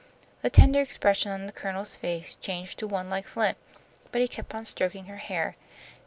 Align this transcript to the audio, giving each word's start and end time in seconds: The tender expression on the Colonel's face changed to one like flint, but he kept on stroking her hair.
The 0.41 0.49
tender 0.49 0.79
expression 0.81 1.31
on 1.31 1.45
the 1.45 1.51
Colonel's 1.51 1.95
face 1.95 2.33
changed 2.37 2.79
to 2.79 2.87
one 2.87 3.07
like 3.07 3.27
flint, 3.27 3.59
but 4.11 4.19
he 4.19 4.27
kept 4.27 4.55
on 4.55 4.65
stroking 4.65 5.05
her 5.05 5.17
hair. 5.17 5.55